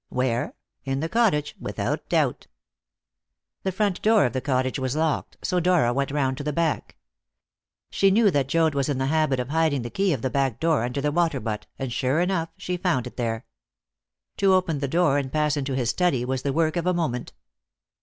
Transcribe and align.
Where? 0.09 0.55
In 0.83 0.99
the 0.99 1.07
cottage, 1.07 1.55
without 1.59 2.09
doubt. 2.09 2.47
The 3.61 3.71
front 3.71 4.01
door 4.01 4.25
of 4.25 4.33
the 4.33 4.41
cottage 4.41 4.79
was 4.79 4.95
locked, 4.95 5.37
so 5.43 5.59
Dora 5.59 5.93
went 5.93 6.09
round 6.09 6.37
to 6.39 6.43
the 6.43 6.51
back. 6.51 6.95
She 7.91 8.09
knew 8.09 8.31
that 8.31 8.47
Joad 8.47 8.73
was 8.73 8.89
in 8.89 8.97
the 8.97 9.05
habit 9.05 9.39
of 9.39 9.49
hiding 9.49 9.83
the 9.83 9.91
key 9.91 10.11
of 10.11 10.23
the 10.23 10.31
back 10.31 10.59
door 10.59 10.83
under 10.83 11.01
the 11.01 11.11
water 11.11 11.39
butt, 11.39 11.67
and 11.77 11.93
sure 11.93 12.19
enough 12.19 12.49
she 12.57 12.77
found 12.77 13.05
it 13.05 13.15
there. 13.15 13.45
To 14.37 14.55
open 14.55 14.79
the 14.79 14.87
door 14.87 15.19
and 15.19 15.31
pass 15.31 15.55
into 15.55 15.75
his 15.75 15.91
study 15.91 16.25
was 16.25 16.41
the 16.41 16.51
work 16.51 16.77
of 16.77 16.87
a 16.87 16.95
moment. 16.95 17.33